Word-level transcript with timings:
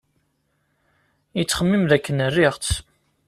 Yettxemmim 1.37 1.83
dakken 1.89 2.19
riɣ-tt. 2.35 2.73